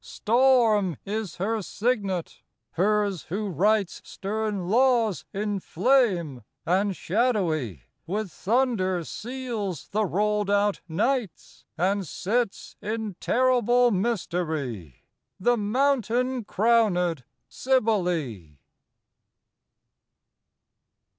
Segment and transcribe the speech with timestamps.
[0.03, 9.03] Storm is her signet; hers, who writes Stern laws in flame; and, shadowy, With thunder
[9.03, 15.03] seals the rolled out nights, And sits in terrible mystery
[15.39, 18.57] The mountain crownéd Cybele.